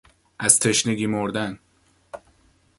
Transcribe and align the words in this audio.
از 0.39 0.59
تشنگی 0.59 1.07
مردن 1.07 1.59